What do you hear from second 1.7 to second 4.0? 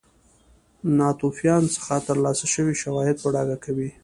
څخه ترلاسه شوي شواهد په ډاګه کوي.